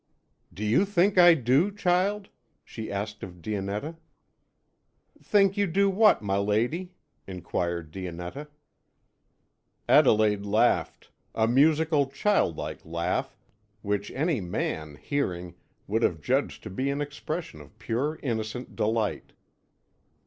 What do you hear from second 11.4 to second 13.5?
musical, child like laugh